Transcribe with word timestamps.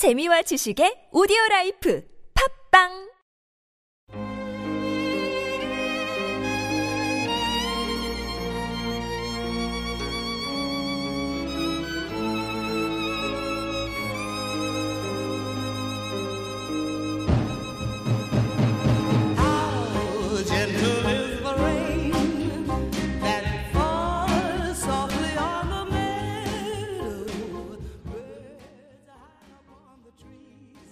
재미와 0.00 0.40
지식의 0.48 1.12
오디오 1.12 1.36
라이프. 1.50 2.00
팝빵 2.32 3.09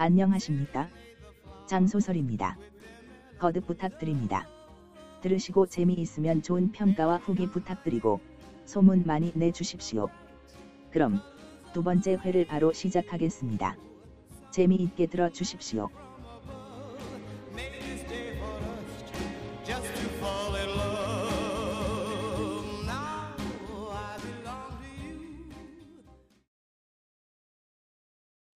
안녕하십니까? 0.00 0.88
장소설입니다. 1.66 2.56
거듭 3.36 3.66
부탁드립니다. 3.66 4.46
들으시고 5.22 5.66
재미있으면 5.66 6.40
좋은 6.40 6.70
평가와 6.70 7.16
후기 7.16 7.50
부탁드리고 7.50 8.20
소문 8.64 9.02
많이 9.06 9.32
내주십시오. 9.34 10.08
그럼 10.92 11.20
두 11.72 11.82
번째 11.82 12.16
회를 12.24 12.46
바로 12.46 12.72
시작하겠습니다. 12.72 13.76
재미있게 14.52 15.06
들어주십시오. 15.06 15.88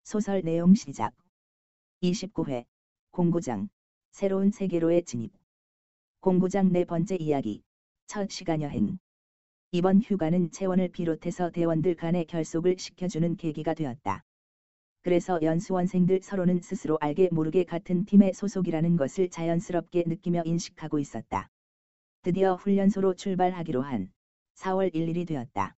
소설 0.05 0.43
내용 0.45 0.75
시작. 0.75 1.13
29회 2.03 2.65
공구장 3.13 3.69
새로운 4.11 4.51
세계로의 4.51 5.05
진입. 5.05 5.31
공구장 6.19 6.73
네 6.73 6.85
번째 6.85 7.15
이야기 7.15 7.63
첫 8.09 8.29
시간 8.29 8.61
여행. 8.61 8.99
이번 9.71 10.01
휴가는 10.01 10.51
채원을 10.51 10.89
비롯해서 10.89 11.51
대원들 11.51 11.95
간의 11.95 12.25
결속을 12.25 12.77
시켜주는 12.77 13.37
계기가 13.37 13.75
되었다. 13.75 14.25
그래서 15.03 15.39
연수원생들 15.43 16.23
서로는 16.25 16.61
스스로 16.61 16.99
알게 17.01 17.29
모르게 17.31 17.63
같은 17.63 18.05
팀의 18.05 18.35
소속이라는 18.35 18.97
것을 18.97 19.31
자연스럽게 19.31 20.03
느끼며 20.05 20.43
인식하고 20.45 20.99
있었다. 20.99 21.51
드디어 22.23 22.57
훈련소로 22.57 23.15
출발하기로 23.15 23.81
한 23.81 24.13
4월 24.57 24.93
1일이 24.93 25.25
되었다. 25.25 25.77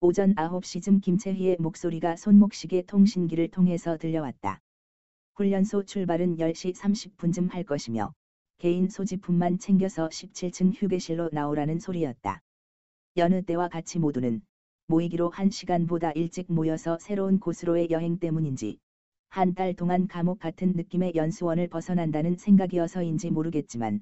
오전 0.00 0.34
9시쯤 0.34 1.00
김채희의 1.00 1.56
목소리가 1.60 2.16
손목시계 2.16 2.82
통신기를 2.82 3.48
통해서 3.48 3.96
들려왔다. 3.96 4.60
훈련소 5.36 5.84
출발은 5.84 6.36
10시 6.38 6.74
30분쯤 6.74 7.50
할 7.50 7.64
것이며 7.64 8.14
개인 8.58 8.88
소지품만 8.88 9.58
챙겨서 9.58 10.08
17층 10.08 10.72
휴게실로 10.74 11.28
나오라는 11.32 11.78
소리였다. 11.78 12.40
여느 13.18 13.42
때와 13.44 13.68
같이 13.68 13.98
모두는 13.98 14.42
모이기로 14.86 15.30
한 15.30 15.50
시간보다 15.50 16.12
일찍 16.12 16.50
모여서 16.52 16.98
새로운 17.00 17.38
곳으로의 17.38 17.90
여행 17.90 18.18
때문인지 18.18 18.78
한 19.28 19.54
달 19.54 19.74
동안 19.74 20.08
감옥 20.08 20.38
같은 20.38 20.72
느낌의 20.72 21.12
연수원을 21.14 21.68
벗어난다는 21.68 22.36
생각이어서인지 22.38 23.30
모르겠지만 23.30 24.00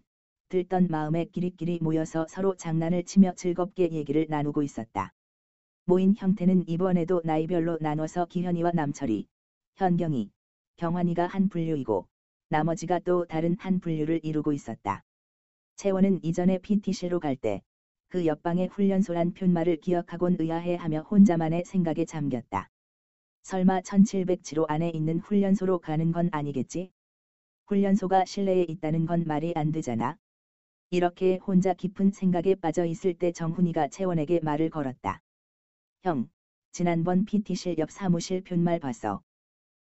들던 0.50 0.86
마음에 0.88 1.24
끼리끼리 1.24 1.80
모여서 1.82 2.26
서로 2.28 2.54
장난을 2.54 3.02
치며 3.04 3.32
즐겁게 3.34 3.90
얘기를 3.90 4.26
나누고 4.28 4.62
있었다. 4.62 5.12
모인 5.86 6.14
형태는 6.16 6.68
이번에도 6.68 7.22
나이별로 7.24 7.78
나눠서 7.80 8.26
기현이와 8.26 8.70
남철이, 8.72 9.26
현경이, 9.76 10.30
경환이가 10.76 11.26
한 11.26 11.48
분류이고 11.48 12.06
나머지가 12.48 12.98
또 13.00 13.24
다른 13.26 13.56
한 13.58 13.80
분류를 13.80 14.20
이루고 14.22 14.52
있었다. 14.52 15.02
채원은 15.76 16.20
이전에 16.24 16.58
PT실로 16.58 17.20
갈 17.20 17.36
때 17.36 17.62
그 18.14 18.26
옆방의 18.26 18.68
훈련소란 18.68 19.34
푯말을 19.34 19.78
기억하곤 19.78 20.36
의아해하며 20.38 21.02
혼자만의 21.10 21.64
생각에 21.64 22.04
잠겼다. 22.04 22.68
설마 23.42 23.80
1707호 23.80 24.66
안에 24.68 24.90
있는 24.94 25.18
훈련소로 25.18 25.80
가는 25.80 26.12
건 26.12 26.28
아니겠지? 26.30 26.92
훈련소가 27.66 28.24
실내에 28.24 28.66
있다는 28.68 29.06
건 29.06 29.24
말이 29.26 29.52
안 29.56 29.72
되잖아. 29.72 30.16
이렇게 30.90 31.38
혼자 31.44 31.74
깊은 31.74 32.12
생각에 32.12 32.54
빠져 32.54 32.84
있을 32.84 33.14
때 33.14 33.32
정훈이가 33.32 33.88
채원에게 33.88 34.38
말을 34.40 34.70
걸었다. 34.70 35.20
형, 36.04 36.28
지난번 36.70 37.24
PT실 37.24 37.78
옆 37.78 37.90
사무실 37.90 38.42
푯말 38.44 38.78
봤어. 38.78 39.22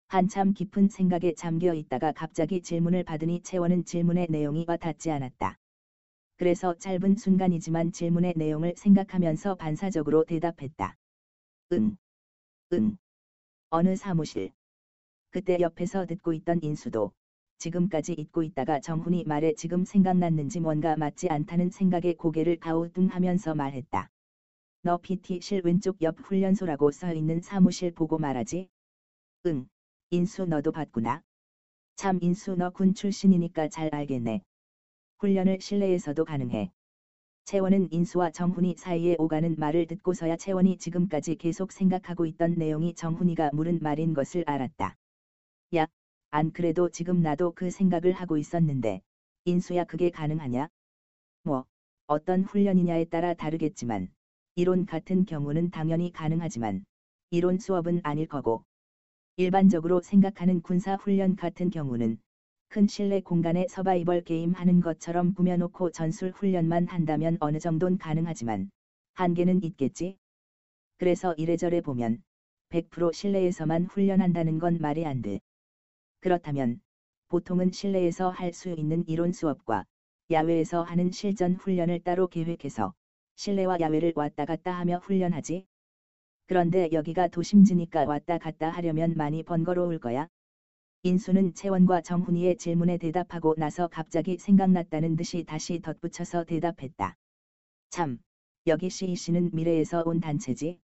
한참 0.10 0.54
깊은 0.54 0.88
생각에 0.88 1.34
잠겨 1.34 1.74
있다가 1.74 2.14
갑자기 2.14 2.62
질문을 2.62 3.04
받으니 3.04 3.42
채원은 3.42 3.84
질문의 3.84 4.28
내용이 4.30 4.64
와 4.66 4.78
닿지 4.78 5.12
않았다. 5.12 5.58
그래서 6.38 6.74
짧은 6.76 7.18
순간이지만 7.18 7.92
질문의 7.92 8.34
내용을 8.38 8.74
생각하면서 8.78 9.56
반사적으로 9.56 10.24
대답했다. 10.24 10.96
응. 11.74 11.98
응. 12.74 12.98
어느 13.70 13.98
사무실. 13.98 14.52
그때 15.32 15.58
옆에서 15.60 16.06
듣고 16.06 16.32
있던 16.34 16.60
인수도 16.62 17.12
지금까지 17.58 18.14
잊고 18.18 18.44
있다가 18.44 18.80
정훈이 18.80 19.24
말에 19.26 19.54
지금 19.58 19.84
생각났는지 19.84 20.62
뭔가 20.62 20.96
맞지 20.96 21.28
않다는 21.30 21.70
생각에 21.70 22.14
고개를 22.14 22.58
가우뚱하면서 22.58 23.56
말했다. 23.56 24.10
너 24.84 24.98
PT실 24.98 25.64
왼쪽 25.66 26.02
옆 26.02 26.16
훈련소라고 26.20 26.92
써 26.92 27.12
있는 27.14 27.42
사무실 27.42 27.92
보고 27.92 28.18
말하지? 28.18 28.70
응. 29.48 29.68
인수 30.12 30.46
너도 30.46 30.72
봤구나. 30.72 31.22
참 31.98 32.20
인수 32.22 32.56
너 32.56 32.70
군 32.72 32.94
출신이니까 32.94 33.68
잘 33.70 33.90
알겠네. 33.94 34.42
훈련을 35.20 35.60
실내에서도 35.62 36.26
가능해. 36.26 36.72
채원은 37.46 37.90
인수와 37.92 38.32
정훈이 38.32 38.76
사이에 38.78 39.16
오가는 39.20 39.56
말을 39.58 39.88
듣고서야 39.88 40.38
채원이 40.38 40.78
지금까지 40.78 41.36
계속 41.36 41.72
생각하고 41.72 42.26
있던 42.26 42.56
내용이 42.56 42.94
정훈이가 42.96 43.52
물은 43.54 43.80
말인 43.82 44.14
것을 44.14 44.44
알았다. 44.48 44.96
야, 45.76 45.88
안 46.32 46.52
그래도 46.52 46.90
지금 46.90 47.22
나도 47.22 47.54
그 47.56 47.70
생각을 47.72 48.14
하고 48.14 48.38
있었는데, 48.38 49.02
인수야 49.46 49.86
그게 49.86 50.10
가능하냐? 50.10 50.70
뭐, 51.44 51.66
어떤 52.08 52.44
훈련이냐에 52.44 53.06
따라 53.06 53.34
다르겠지만, 53.34 54.10
이론 54.56 54.86
같은 54.86 55.26
경우는 55.26 55.72
당연히 55.72 56.12
가능하지만, 56.12 56.86
이론 57.32 57.60
수업은 57.60 58.02
아닐 58.04 58.28
거고, 58.28 58.64
일반적으로 59.38 60.02
생각하는 60.02 60.62
군사 60.62 60.96
훈련 60.96 61.36
같은 61.36 61.70
경우는 61.70 62.18
큰 62.70 62.88
실내 62.88 63.22
공간에 63.22 63.68
서바이벌 63.70 64.24
게임 64.24 64.54
하는 64.54 64.82
것처럼 64.82 65.36
꾸며놓고 65.36 65.92
전술 65.92 66.32
훈련만 66.32 66.88
한다면 66.88 67.38
어느 67.40 67.60
정도는 67.60 68.00
가능하지만 68.00 68.72
한계는 69.14 69.64
있겠지. 69.64 70.18
그래서 70.98 71.36
이래저래 71.36 71.82
보면 71.82 72.24
100% 72.70 73.12
실내에서만 73.14 73.86
훈련한다는 73.86 74.60
건 74.60 74.80
말이 74.82 75.06
안 75.06 75.22
돼. 75.22 75.40
그렇다면 76.22 76.82
보통은 77.30 77.72
실내에서 77.72 78.30
할 78.32 78.54
수 78.54 78.70
있는 78.72 79.04
이론 79.08 79.34
수업과 79.34 79.86
야외에서 80.32 80.84
하는 80.84 81.12
실전 81.12 81.56
훈련을 81.56 82.00
따로 82.02 82.28
계획해서 82.28 82.94
실내와 83.36 83.80
야외를 83.82 84.14
왔다 84.16 84.46
갔다 84.46 84.74
하며 84.78 85.00
훈련하지. 85.00 85.66
그런데 86.48 86.88
여기가 86.94 87.28
도심지니까 87.28 88.06
왔다 88.06 88.38
갔다 88.38 88.70
하려면 88.70 89.14
많이 89.18 89.44
번거로울 89.44 90.00
거야. 90.00 90.28
인수는 91.04 91.54
채원과 91.54 92.02
정훈이의 92.02 92.56
질문에 92.56 92.98
대답하고 92.98 93.54
나서 93.58 93.88
갑자기 93.88 94.38
생각났다는 94.38 95.18
듯이 95.18 95.44
다시 95.44 95.80
덧붙여서 95.80 96.46
대답했다. 96.46 97.16
참, 97.90 98.20
여기 98.66 98.90
CEC는 98.90 99.50
미래에서 99.52 100.04
온 100.06 100.22
단체지? 100.22 100.80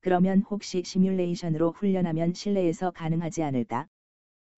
그러면 0.00 0.42
혹시 0.50 0.82
시뮬레이션으로 0.84 1.70
훈련하면 1.70 2.34
실내에서 2.34 2.90
가능하지 2.90 3.44
않을까? 3.44 3.86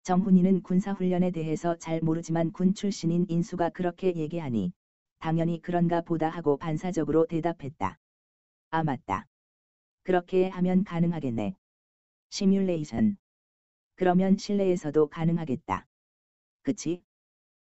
정훈이는 0.02 0.62
군사훈련에 0.62 1.30
대해서 1.30 1.76
잘 1.76 2.00
모르지만 2.00 2.52
군 2.52 2.72
출신인 2.74 3.26
인수가 3.28 3.68
그렇게 3.68 4.14
얘기하니 4.16 4.72
당연히 5.18 5.60
그런가 5.60 6.00
보다 6.00 6.30
하고 6.30 6.56
반사적으로 6.56 7.26
대답했다. 7.26 7.98
아 8.70 8.82
맞다. 8.82 9.26
그렇게 10.04 10.48
하면 10.48 10.82
가능하겠네. 10.82 11.54
시뮬레이션. 12.30 13.16
그러면 13.94 14.36
실내에서도 14.36 15.08
가능하겠다. 15.08 15.86
그치? 16.62 17.02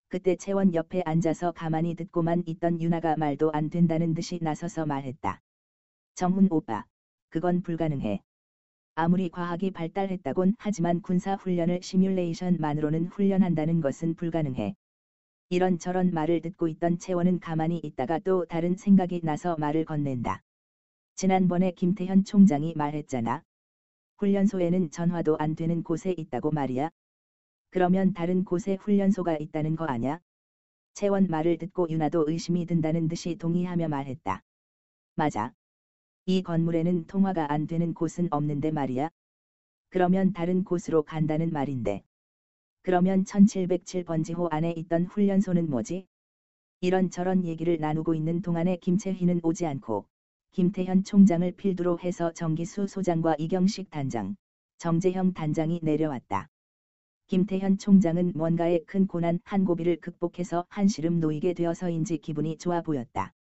그때 0.09 0.37
채원 0.37 0.75
옆에 0.75 1.03
앉아서 1.05 1.51
가만히 1.53 1.95
듣고만 1.95 2.45
있던 2.47 2.81
유나가 2.81 3.17
말도 3.17 3.51
안 3.53 3.69
된다는 3.69 4.15
듯이 4.15 4.39
나서서 4.41 4.87
말했다. 4.87 5.41
정훈 6.15 6.47
오빠, 6.51 6.85
그건 7.31 7.63
불가능해. 7.63 8.23
아무리 8.95 9.29
과학이 9.29 9.71
발달했다곤 9.73 10.55
하지만 10.59 11.01
군사 11.01 11.35
훈련을 11.35 11.83
시뮬레이션만으로는 11.83 13.07
훈련한다는 13.07 13.81
것은 13.81 14.15
불가능해. 14.15 14.75
이런저런 15.49 16.13
말을 16.13 16.43
듣고 16.43 16.69
있던 16.69 16.99
채원은 16.99 17.41
가만히 17.41 17.81
있다가 17.83 18.21
또 18.21 18.45
다른 18.45 18.77
생각이 18.77 19.21
나서 19.25 19.57
말을 19.57 19.85
건넨다. 19.85 20.43
지난번에 21.15 21.73
김태현 21.73 22.25
총장이 22.25 22.75
말했잖아. 22.77 23.43
훈련소에는 24.19 24.91
전화도 24.91 25.37
안 25.39 25.55
되는 25.55 25.83
곳에 25.83 26.15
있다고 26.17 26.51
말이야. 26.51 26.91
그러면 27.71 28.13
다른 28.13 28.45
곳에 28.45 28.75
훈련소가 28.75 29.37
있다는 29.37 29.77
거 29.77 29.85
아냐? 29.85 30.21
채원 30.95 31.29
말을 31.29 31.59
듣고 31.59 31.89
유나도 31.89 32.25
의심이 32.29 32.67
든다는 32.67 33.09
듯이 33.09 33.37
동의하며 33.37 33.89
말했다. 33.89 34.43
맞아. 35.15 35.55
이 36.27 36.43
건물에는 36.43 37.07
통화가 37.07 37.53
안 37.53 37.67
되는 37.67 37.95
곳은 37.95 38.29
없는데 38.31 38.71
말이야. 38.71 39.11
그러면 39.89 40.33
다른 40.33 40.65
곳으로 40.65 41.03
간다는 41.03 41.51
말인데. 41.51 42.03
그러면 42.83 43.25
1707번지호 43.25 44.53
안에 44.53 44.73
있던 44.73 45.07
훈련소는 45.07 45.69
뭐지? 45.71 46.07
이런저런 46.81 47.45
얘기를 47.45 47.79
나누고 47.79 48.15
있는 48.15 48.41
동안에 48.41 48.77
김채희는 48.79 49.41
오지 49.43 49.67
않고 49.67 50.07
김태현 50.53 51.05
총장을 51.05 51.49
필두로 51.53 52.01
해서 52.01 52.33
정기수 52.33 52.89
소장과 52.89 53.37
이경식 53.39 53.89
단장, 53.89 54.35
정재형 54.79 55.33
단장이 55.33 55.79
내려왔다. 55.81 56.49
김태현 57.29 57.79
총장은 57.79 58.33
뭔가의 58.35 58.83
큰 58.85 59.07
고난 59.07 59.39
한 59.45 59.65
고비를 59.65 60.01
극복해서 60.01 60.67
한시름 60.69 61.21
놓이게 61.21 61.55
되어서인지 61.55 62.19
기분이 62.19 62.59
좋아 62.59 62.81
보였다. 62.83 63.33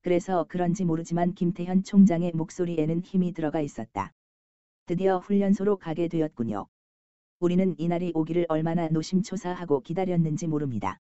그래서 0.00 0.46
그런지 0.48 0.86
모르지만 0.86 1.34
김태현 1.34 1.82
총장의 1.82 2.32
목소리에는 2.32 3.02
힘이 3.02 3.32
들어가 3.32 3.60
있었다. 3.60 4.14
드디어 4.86 5.18
훈련소로 5.18 5.76
가게 5.76 6.08
되었군요. 6.08 6.66
우리는 7.40 7.74
이날이 7.78 8.12
오기를 8.14 8.46
얼마나 8.48 8.88
노심초사하고 8.88 9.82
기다렸는지 9.82 10.46
모릅니다. 10.46 11.00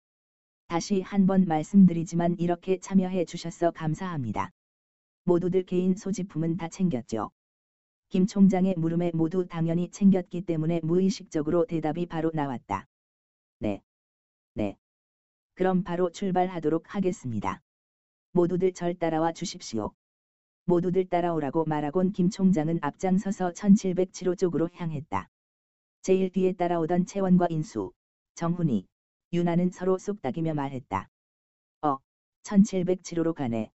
다시 0.68 1.02
한번 1.02 1.44
말씀드리지만 1.46 2.38
이렇게 2.40 2.80
참여해 2.80 3.26
주셔서 3.26 3.72
감사합니다. 3.72 4.52
모두들 5.26 5.64
개인 5.64 5.96
소지품은 5.96 6.56
다 6.58 6.68
챙겼죠. 6.70 7.32
김 8.10 8.28
총장의 8.28 8.76
물음에 8.78 9.12
모두 9.14 9.48
당연히 9.48 9.90
챙겼기 9.90 10.42
때문에 10.44 10.82
무의식적으로 10.84 11.66
대답이 11.66 12.06
바로 12.06 12.30
나왔다. 12.32 12.88
네. 13.58 13.82
네. 14.54 14.78
그럼 15.56 15.84
바로 15.84 16.12
출발하도록 16.12 16.94
하겠습니다. 16.94 17.64
모두들 18.34 18.74
절 18.74 18.94
따라와 18.94 19.34
주십시오. 19.34 19.94
모두들 20.66 21.06
따라오라고 21.06 21.66
말하곤 21.66 22.12
김 22.12 22.30
총장은 22.30 22.80
앞장서서 22.84 23.54
1707호 23.54 24.38
쪽으로 24.38 24.70
향했다. 24.74 25.28
제일 26.04 26.32
뒤에 26.32 26.54
따라오던 26.54 27.08
채원과 27.08 27.48
인수, 27.50 27.94
정훈이, 28.36 28.86
유나는 29.34 29.72
서로 29.72 29.98
쏙닥이며 29.98 30.54
말했다. 30.54 31.10
어, 31.82 31.98
1707호로 32.44 33.34
가네. 33.34 33.72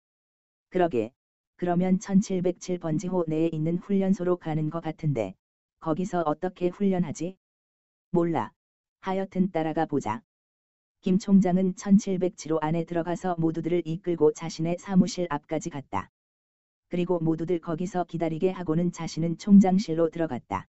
그러게, 0.70 1.12
그러면 1.56 1.98
1707번지호 1.98 3.28
내에 3.28 3.48
있는 3.52 3.78
훈련소로 3.78 4.36
가는 4.36 4.68
것 4.70 4.82
같은데, 4.82 5.34
거기서 5.80 6.22
어떻게 6.22 6.68
훈련하지? 6.68 7.36
몰라. 8.10 8.52
하여튼 9.00 9.50
따라가 9.50 9.86
보자. 9.86 10.22
김 11.00 11.18
총장은 11.18 11.74
1707호 11.74 12.58
안에 12.60 12.84
들어가서 12.84 13.36
모두들을 13.38 13.82
이끌고 13.84 14.32
자신의 14.32 14.76
사무실 14.78 15.26
앞까지 15.30 15.70
갔다. 15.70 16.10
그리고 16.88 17.18
모두들 17.20 17.60
거기서 17.60 18.04
기다리게 18.04 18.50
하고는 18.50 18.92
자신은 18.92 19.38
총장실로 19.38 20.10
들어갔다. 20.10 20.66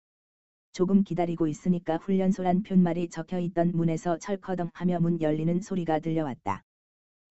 조금 0.72 1.02
기다리고 1.02 1.48
있으니까 1.48 1.96
훈련소란 1.96 2.62
편말이 2.62 3.08
적혀 3.08 3.38
있던 3.40 3.72
문에서 3.74 4.18
철커덩 4.18 4.70
하며 4.72 5.00
문 5.00 5.20
열리는 5.20 5.60
소리가 5.60 5.98
들려왔다. 5.98 6.62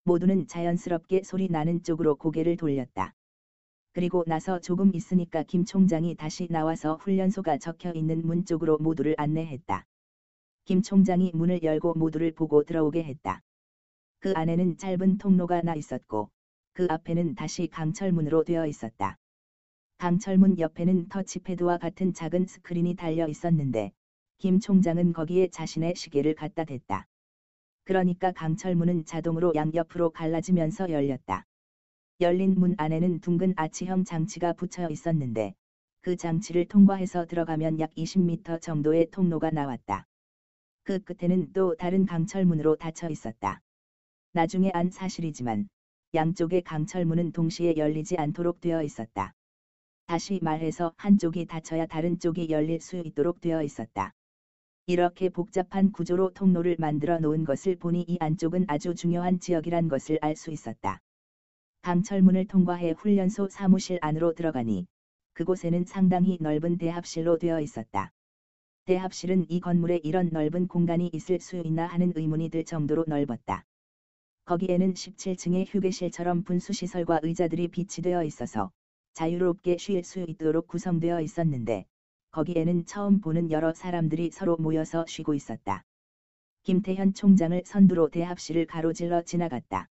모두는 0.05 0.47
자연스럽게 0.47 1.23
소리 1.23 1.49
나는 1.49 1.83
쪽으로 1.83 2.17
고개를 2.17 2.57
돌렸다. 2.57 3.16
그리고 3.97 4.25
나서 4.27 4.61
조금 4.61 4.95
있으니까 4.95 5.43
김 5.45 5.65
총장이 5.65 6.17
다시 6.17 6.49
나와서 6.51 6.97
훈련소가 6.97 7.57
적혀 7.57 7.93
있는 7.93 8.27
문 8.27 8.45
쪽으로 8.45 8.77
모두를 8.77 9.15
안내했다. 9.17 9.87
김 10.67 10.83
총장이 10.83 11.31
문을 11.33 11.63
열고 11.63 11.95
모두를 11.95 12.33
보고 12.33 12.63
들어오게 12.63 13.03
했다. 13.05 13.41
그 14.19 14.35
안에는 14.37 14.77
짧은 14.77 15.17
통로가 15.17 15.63
나 15.63 15.75
있었고, 15.75 16.29
그 16.75 16.87
앞에는 16.91 17.37
다시 17.37 17.69
강철문으로 17.69 18.45
되어 18.45 18.67
있었다. 18.67 19.17
강철문 19.97 20.59
옆에는 20.59 21.09
터치패드와 21.09 21.79
같은 21.79 22.13
작은 22.13 22.45
스크린이 22.45 22.97
달려 22.97 23.27
있었는데, 23.27 23.93
김 24.37 24.61
총장은 24.61 25.15
거기에 25.15 25.49
자신의 25.49 25.95
시계를 25.97 26.35
갖다 26.35 26.65
댔다. 26.65 27.07
그러니까 27.85 28.31
강철문은 28.33 29.07
자동으로 29.07 29.55
양옆으로 29.55 30.11
갈라지면서 30.11 30.91
열렸다. 30.91 31.47
열린 32.19 32.55
문 32.55 32.75
안에는 32.79 33.21
둥근 33.21 33.53
아치형 33.57 34.05
장치가 34.05 34.55
붙여 34.55 34.89
있었는데, 34.89 35.55
그 36.01 36.17
장치를 36.17 36.65
통과해서 36.65 37.27
들어가면 37.27 37.79
약 37.79 37.93
20m 37.95 38.63
정도의 38.63 39.11
통로가 39.11 39.51
나왔다. 39.51 40.07
그 40.85 40.99
끝에는 40.99 41.53
또 41.53 41.75
다른 41.77 42.07
강철문으로 42.07 42.77
닫혀 42.77 43.11
있었다. 43.11 43.61
나중에 44.33 44.71
안 44.73 44.91
사실이지만, 44.91 45.69
양쪽의 46.15 46.63
강철문은 46.63 47.33
동시에 47.33 47.77
열리지 47.77 48.17
않도록 48.17 48.63
되어 48.63 48.83
있었다. 48.83 49.35
다시 50.07 50.39
말해서 50.41 50.95
한쪽이 50.97 51.45
닫혀야 51.45 51.85
다른 51.85 52.19
쪽이 52.19 52.49
열릴 52.49 52.81
수 52.81 52.97
있도록 52.97 53.43
되어 53.43 53.63
있었다. 53.63 54.13
이렇게 54.87 55.29
복잡한 55.29 55.93
구조로 55.93 56.31
통로를 56.31 56.77
만들어 56.79 57.19
놓은 57.19 57.45
것을 57.45 57.77
보니 57.77 58.07
이 58.09 58.17
안쪽은 58.21 58.65
아주 58.69 58.95
중요한 58.95 59.39
지역이란 59.39 59.89
것을 59.89 60.19
알 60.23 60.35
수 60.35 60.51
있었다. 60.51 61.01
강철문을 61.87 62.49
통과해 62.49 62.95
훈련소 62.99 63.49
사무실 63.49 64.01
안으로 64.03 64.35
들어가니 64.35 64.89
그곳에는 65.35 65.85
상당히 65.85 66.37
넓은 66.41 66.79
대합실로 66.79 67.39
되어 67.39 67.61
있었다. 67.61 68.11
대합실은 68.87 69.47
이 69.49 69.61
건물에 69.61 70.01
이런 70.03 70.31
넓은 70.33 70.67
공간이 70.67 71.09
있을 71.13 71.39
수 71.39 71.59
있나 71.59 71.87
하는 71.87 72.13
의문이 72.17 72.49
들 72.49 72.65
정도로 72.65 73.05
넓었다. 73.07 73.65
거기에는 74.47 74.95
17층의 74.95 75.73
휴게실처럼 75.73 76.43
분수시설과 76.43 77.21
의자들이 77.23 77.69
비치되어 77.69 78.25
있어서 78.25 78.73
자유롭게 79.15 79.77
쉴 79.79 80.03
수 80.03 80.25
있도록 80.27 80.67
구성되어 80.67 81.21
있었는데 81.21 81.87
거기에는 82.33 82.87
처음 82.87 83.21
보는 83.21 83.53
여러 83.53 83.73
사람들이 83.73 84.33
서로 84.33 84.57
모여서 84.57 85.05
쉬고 85.07 85.35
있었다. 85.35 85.85
김태현 86.65 87.15
총장을 87.15 87.63
선두로 87.65 88.09
대합실을 88.09 88.67
가로질러 88.67 89.23
지나갔다. 89.23 89.89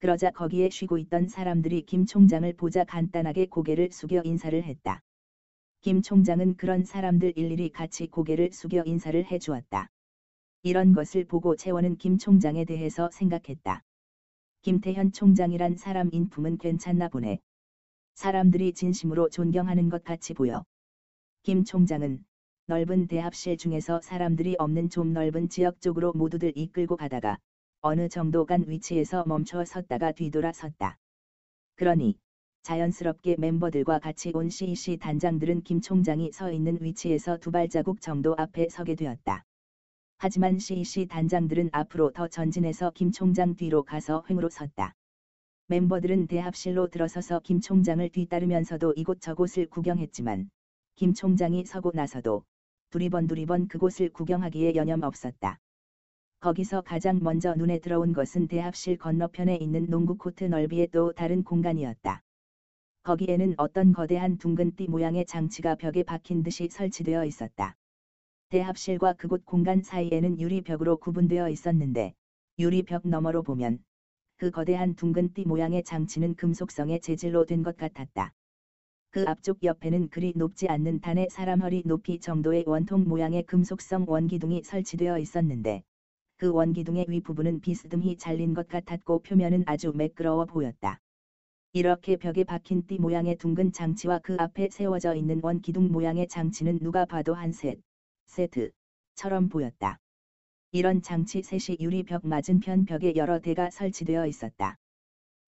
그러자 0.00 0.30
거기에 0.30 0.70
쉬고 0.70 0.96
있던 0.98 1.26
사람들이 1.26 1.82
김 1.82 2.06
총장을 2.06 2.52
보자 2.52 2.84
간단하게 2.84 3.46
고개를 3.46 3.90
숙여 3.90 4.22
인사를 4.24 4.62
했다. 4.62 5.02
김 5.80 6.02
총장은 6.02 6.56
그런 6.56 6.84
사람들 6.84 7.32
일일이 7.36 7.70
같이 7.70 8.06
고개를 8.06 8.50
숙여 8.52 8.84
인사를 8.84 9.24
해주었다. 9.24 9.88
이런 10.62 10.92
것을 10.92 11.24
보고 11.24 11.56
채원은 11.56 11.96
김 11.96 12.16
총장에 12.16 12.64
대해서 12.64 13.10
생각했다. 13.10 13.82
김태현 14.62 15.12
총장이란 15.12 15.76
사람 15.76 16.10
인품은 16.12 16.58
괜찮나 16.58 17.08
보네. 17.08 17.40
사람들이 18.14 18.74
진심으로 18.74 19.30
존경하는 19.30 19.88
것 19.88 20.04
같이 20.04 20.34
보여. 20.34 20.64
김 21.42 21.64
총장은 21.64 22.24
넓은 22.66 23.06
대합실 23.06 23.56
중에서 23.56 24.00
사람들이 24.00 24.56
없는 24.58 24.90
좀 24.90 25.12
넓은 25.12 25.48
지역 25.48 25.80
쪽으로 25.80 26.12
모두들 26.12 26.52
이끌고 26.56 26.96
가다가 26.96 27.38
어느 27.80 28.08
정도 28.08 28.44
간 28.44 28.64
위치에서 28.66 29.24
멈춰 29.24 29.64
섰다가 29.64 30.10
뒤돌아 30.10 30.52
섰다. 30.52 30.98
그러니 31.76 32.18
자연스럽게 32.64 33.36
멤버들과 33.38 34.00
같이 34.00 34.32
온 34.34 34.50
CEC 34.50 34.96
단장들은 34.96 35.62
김 35.62 35.80
총장이 35.80 36.32
서 36.32 36.50
있는 36.50 36.78
위치에서 36.80 37.36
두 37.36 37.52
발자국 37.52 38.00
정도 38.00 38.34
앞에 38.36 38.68
서게 38.68 38.96
되었다. 38.96 39.44
하지만 40.16 40.58
CEC 40.58 41.06
단장들은 41.06 41.70
앞으로 41.70 42.10
더 42.10 42.26
전진해서 42.26 42.90
김 42.96 43.12
총장 43.12 43.54
뒤로 43.54 43.84
가서 43.84 44.24
횡으로 44.28 44.48
섰다. 44.50 44.92
멤버들은 45.68 46.26
대합실로 46.26 46.88
들어서서 46.88 47.40
김 47.44 47.60
총장을 47.60 48.08
뒤따르면서도 48.08 48.94
이곳저곳을 48.96 49.66
구경했지만 49.68 50.50
김 50.96 51.14
총장이 51.14 51.64
서고 51.64 51.92
나서도 51.94 52.42
두리번 52.90 53.28
두리번 53.28 53.68
그곳을 53.68 54.08
구경하기에 54.10 54.74
여념 54.74 55.04
없었다. 55.04 55.60
거기서 56.40 56.82
가장 56.82 57.18
먼저 57.20 57.54
눈에 57.54 57.80
들어온 57.80 58.12
것은 58.12 58.46
대합실 58.46 58.96
건너편에 58.96 59.56
있는 59.56 59.86
농구 59.90 60.16
코트 60.16 60.44
넓이의 60.44 60.88
또 60.92 61.12
다른 61.12 61.42
공간이었다. 61.42 62.22
거기에는 63.02 63.54
어떤 63.56 63.92
거대한 63.92 64.38
둥근 64.38 64.70
띠 64.76 64.86
모양의 64.86 65.24
장치가 65.26 65.74
벽에 65.74 66.04
박힌 66.04 66.44
듯이 66.44 66.68
설치되어 66.70 67.24
있었다. 67.24 67.74
대합실과 68.50 69.14
그곳 69.14 69.44
공간 69.44 69.82
사이에는 69.82 70.38
유리벽으로 70.38 70.98
구분되어 70.98 71.48
있었는데 71.48 72.14
유리벽 72.60 73.08
너머로 73.08 73.42
보면 73.42 73.80
그 74.36 74.52
거대한 74.52 74.94
둥근 74.94 75.32
띠 75.32 75.44
모양의 75.44 75.82
장치는 75.82 76.36
금속성의 76.36 77.00
재질로 77.00 77.46
된 77.46 77.64
것 77.64 77.76
같았다. 77.76 78.32
그 79.10 79.24
앞쪽 79.26 79.64
옆에는 79.64 80.08
그리 80.10 80.32
높지 80.36 80.68
않는 80.68 81.00
단의 81.00 81.26
사람 81.30 81.62
허리 81.62 81.82
높이 81.84 82.20
정도의 82.20 82.62
원통 82.66 83.08
모양의 83.08 83.42
금속성 83.42 84.04
원기둥이 84.06 84.62
설치되어 84.62 85.18
있었는데 85.18 85.82
그 86.38 86.52
원기둥의 86.52 87.06
윗부분은 87.08 87.60
비스듬히 87.60 88.16
잘린 88.16 88.54
것 88.54 88.68
같았고 88.68 89.22
표면은 89.22 89.64
아주 89.66 89.92
매끄러워 89.92 90.44
보였다. 90.44 91.00
이렇게 91.72 92.14
벽에 92.14 92.44
박힌 92.44 92.86
띠 92.86 92.96
모양의 92.98 93.38
둥근 93.38 93.72
장치와 93.72 94.20
그 94.20 94.36
앞에 94.38 94.68
세워져 94.70 95.16
있는 95.16 95.40
원 95.42 95.60
기둥 95.60 95.90
모양의 95.90 96.28
장치는 96.28 96.78
누가 96.78 97.04
봐도 97.06 97.34
한 97.34 97.50
셋, 97.50 97.80
세트처럼 98.26 99.48
보였다. 99.48 99.98
이런 100.70 101.02
장치 101.02 101.42
셋이 101.42 101.78
유리 101.80 102.04
벽 102.04 102.24
맞은편 102.24 102.84
벽에 102.84 103.16
여러 103.16 103.40
대가 103.40 103.68
설치되어 103.70 104.28
있었다. 104.28 104.76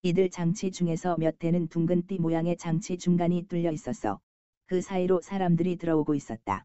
이들 0.02 0.28
장치 0.30 0.72
중에서 0.72 1.16
몇 1.18 1.38
대는 1.38 1.68
둥근 1.68 2.04
띠 2.08 2.18
모양의 2.18 2.56
장치 2.56 2.98
중간이 2.98 3.46
뚫려 3.46 3.70
있었어. 3.70 4.18
그 4.66 4.80
사이로 4.80 5.20
사람들이 5.20 5.76
들어오고 5.76 6.16
있었다. 6.16 6.64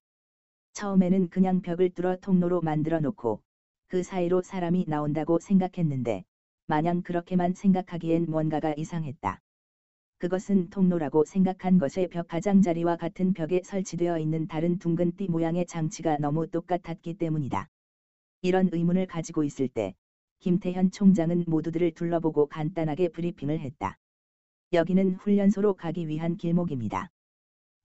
처음에는 0.73 1.29
그냥 1.29 1.61
벽을 1.61 1.91
뚫어 1.91 2.17
통로로 2.17 2.61
만들어 2.61 2.99
놓고 2.99 3.44
그 3.87 4.01
사이로 4.01 4.41
사람이 4.41 4.85
나온다고 4.87 5.39
생각했는데 5.39 6.25
마냥 6.65 7.03
그렇게만 7.03 7.53
생각하기엔 7.53 8.25
뭔가가 8.27 8.73
이상했다. 8.75 9.39
그것은 10.17 10.69
통로라고 10.71 11.23
생각한 11.23 11.77
것의 11.77 12.07
벽 12.09 12.27
가장자리와 12.27 12.95
같은 12.95 13.33
벽에 13.33 13.61
설치되어 13.63 14.17
있는 14.17 14.47
다른 14.47 14.79
둥근 14.79 15.15
띠 15.15 15.27
모양의 15.27 15.67
장치가 15.67 16.17
너무 16.17 16.47
똑같았기 16.47 17.13
때문이다. 17.15 17.69
이런 18.41 18.69
의문을 18.71 19.05
가지고 19.05 19.43
있을 19.43 19.67
때 19.67 19.93
김태현 20.39 20.89
총장은 20.91 21.45
모두들을 21.47 21.91
둘러보고 21.91 22.47
간단하게 22.47 23.09
브리핑을 23.09 23.59
했다. 23.59 23.97
여기는 24.73 25.15
훈련소로 25.15 25.75
가기 25.75 26.07
위한 26.07 26.37
길목입니다. 26.37 27.11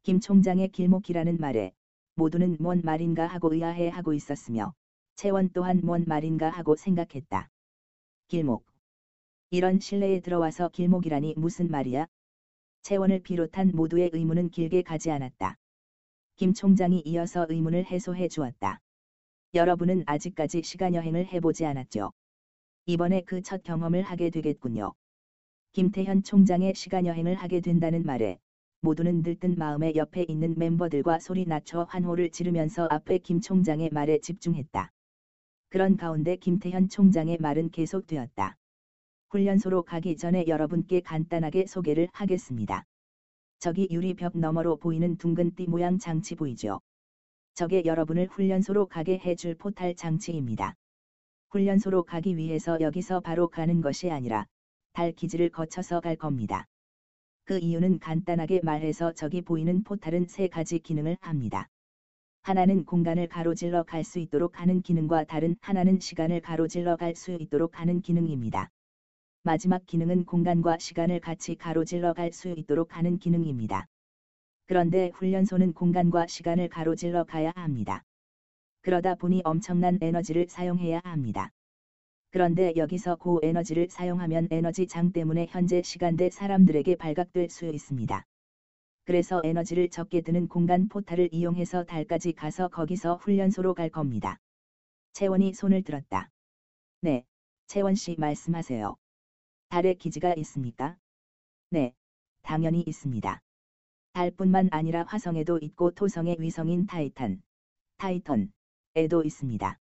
김 0.03 0.19
총장의 0.19 0.69
길목이라는 0.69 1.37
말에 1.39 1.73
모두는 2.15 2.57
뭔 2.59 2.81
말인가 2.83 3.27
하고 3.27 3.53
의아해 3.53 3.91
하고 3.91 4.15
있었으며 4.15 4.73
채원 5.21 5.51
또한 5.53 5.83
뭔 5.85 6.07
말인가 6.07 6.49
하고 6.49 6.77
생각했다. 6.77 7.51
길목. 8.29 8.65
이런 9.51 9.79
실내에 9.79 10.21
들어와서 10.21 10.71
길목이라니 10.71 11.35
무슨 11.37 11.71
말이야? 11.71 12.07
채원을 12.81 13.21
비롯한 13.21 13.73
모두의 13.75 14.09
의문은 14.15 14.49
길게 14.49 14.81
가지 14.81 15.11
않았다. 15.11 15.59
김 16.37 16.55
총장이 16.55 17.03
이어서 17.05 17.45
의문을 17.51 17.85
해소해 17.85 18.29
주었다. 18.29 18.81
여러분은 19.53 20.05
아직까지 20.07 20.63
시간 20.63 20.95
여행을 20.95 21.27
해보지 21.27 21.67
않았죠. 21.67 22.13
이번에 22.87 23.21
그 23.21 23.43
첫 23.43 23.63
경험을 23.63 24.01
하게 24.01 24.31
되겠군요. 24.31 24.95
김태현 25.73 26.23
총장의 26.23 26.75
시간 26.75 27.05
여행을 27.05 27.35
하게 27.35 27.61
된다는 27.61 28.05
말에 28.05 28.39
모두는 28.81 29.23
들뜬 29.23 29.57
마음에 29.59 29.93
옆에 29.97 30.25
있는 30.27 30.55
멤버들과 30.57 31.19
소리 31.19 31.45
낮춰 31.45 31.83
환호를 31.91 32.31
지르면서 32.31 32.89
앞에 32.91 33.19
김 33.19 33.43
총장의 33.43 33.91
말에 33.93 34.19
집중했다. 34.21 34.91
그런 35.71 35.97
가운데 35.97 36.35
김태현 36.35 36.89
총장의 36.89 37.39
말은 37.41 37.71
계속되었다. 37.71 38.57
훈련소로 39.31 39.85
가기 39.85 40.17
전에 40.17 40.49
여러분께 40.49 41.01
간단하게 41.01 41.67
소개를 41.67 42.09
하겠습니다. 42.13 42.85
저기 43.61 43.87
유리벽 43.89 44.37
너머로 44.37 44.79
보이는 44.79 45.17
둥근 45.17 45.55
띠 45.55 45.69
모양 45.69 46.01
장치 46.01 46.35
보이죠? 46.35 46.81
저게 47.55 47.85
여러분을 47.85 48.27
훈련소로 48.27 48.87
가게 48.87 49.19
해줄 49.19 49.55
포탈 49.55 49.95
장치입니다. 49.95 50.75
훈련소로 51.51 52.03
가기 52.03 52.37
위해서 52.37 52.81
여기서 52.81 53.21
바로 53.21 53.47
가는 53.47 53.81
것이 53.81 54.11
아니라 54.11 54.47
달 54.93 55.13
기지를 55.13 55.51
거쳐서 55.51 56.01
갈 56.01 56.17
겁니다. 56.17 56.67
그 57.45 57.61
이유는 57.61 58.01
간단하게 58.01 58.63
말해서 58.65 59.13
저기 59.13 59.41
보이는 59.41 59.85
포탈은 59.85 60.27
세 60.27 60.49
가지 60.49 60.81
기능을 60.81 61.17
합니다. 61.21 61.69
하나는 62.43 62.87
공간을 62.87 63.29
가로질러 63.29 63.83
갈 63.83 64.03
수 64.03 64.19
있도록 64.19 64.61
하는 64.61 64.81
기능과 64.81 65.25
다른 65.25 65.57
하나는 65.61 66.01
시간을 66.01 66.41
가로질러 66.41 66.97
갈 66.97 67.15
수 67.15 67.37
있도록 67.39 67.79
하는 67.79 68.01
기능입니다. 68.01 68.71
마지막 69.43 69.85
기능은 69.85 70.25
공간과 70.25 70.79
시간을 70.79 71.21
같이 71.21 71.55
가로질러 71.55 72.15
갈 72.15 72.33
수 72.33 72.49
있도록 72.57 72.97
하는 72.97 73.19
기능입니다. 73.19 73.87
그런데 74.67 75.11
훈련소는 75.15 75.75
공간과 75.75 76.27
시간을 76.27 76.69
가로질러 76.71 77.25
가야 77.25 77.53
합니다. 77.55 78.05
그러다 78.81 79.17
보니 79.17 79.43
엄청난 79.45 79.99
에너지를 80.01 80.47
사용해야 80.49 81.01
합니다. 81.05 81.51
그런데 82.31 82.73
여기서 82.77 83.17
고에너지를 83.17 83.89
사용하면 83.91 84.49
에너지 84.51 84.87
장 84.87 85.13
때문에 85.13 85.47
현재 85.51 85.83
시간대 85.83 86.31
사람들에게 86.31 86.97
발각될 86.97 87.51
수 87.51 87.67
있습니다. 87.67 88.25
그래서 89.11 89.41
에너지를 89.43 89.89
적게 89.89 90.21
드는 90.21 90.47
공간 90.47 90.87
포탈을 90.87 91.31
이용해서 91.33 91.83
달까지 91.83 92.33
가서 92.33 92.69
거기서 92.69 93.17
훈련소로 93.17 93.75
갈 93.75 93.91
겁니다. 93.91 94.39
채원이 95.15 95.53
손을 95.53 95.83
들었다. 95.83 96.31
네, 97.01 97.25
채원 97.67 97.97
씨 97.97 98.15
말씀하세요. 98.17 98.95
달에 99.69 99.95
기지가 99.95 100.35
있습니까? 100.35 100.97
네, 101.71 101.93
당연히 102.43 102.85
있습니다. 102.87 103.43
달뿐만 104.13 104.69
아니라 104.71 105.03
화성에도 105.03 105.59
있고 105.61 105.91
토성의 105.91 106.37
위성인 106.39 106.87
타이탄, 106.87 107.43
타이턴에도 107.97 109.25
있습니다. 109.25 109.77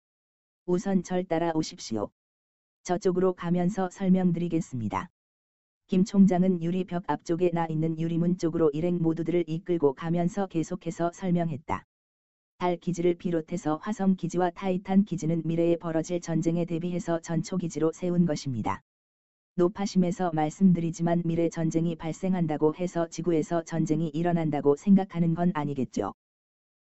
우선 0.68 1.02
절 1.02 1.24
따라 1.24 1.52
오십시오. 1.56 2.12
저쪽으로 2.84 3.34
가면서 3.34 3.90
설명드리겠습니다. 3.90 5.10
김 5.88 6.04
총장은 6.04 6.64
유리벽 6.64 7.04
앞쪽에 7.06 7.52
나 7.54 7.68
있는 7.68 8.00
유리문 8.00 8.40
쪽으로 8.40 8.72
일행 8.72 8.98
모두들을 9.04 9.44
이끌고 9.46 9.94
가면서 9.94 10.48
계속해서 10.48 11.12
설명했다. 11.14 11.86
달 12.58 12.78
기지를 12.78 13.14
비롯해서 13.14 13.76
화성 13.76 14.16
기지와 14.16 14.50
타이탄 14.50 15.06
기지는 15.06 15.44
미래에 15.46 15.76
벌어질 15.76 16.22
전쟁에 16.22 16.66
대비해서 16.66 17.20
전초 17.20 17.58
기지로 17.58 17.92
세운 17.92 18.26
것입니다. 18.26 18.82
노파심에서 19.58 20.32
말씀드리지만 20.34 21.22
미래 21.24 21.50
전쟁이 21.50 21.96
발생한다고 21.96 22.74
해서 22.74 23.08
지구에서 23.08 23.64
전쟁이 23.64 24.08
일어난다고 24.08 24.76
생각하는 24.78 25.36
건 25.36 25.52
아니겠죠. 25.54 26.14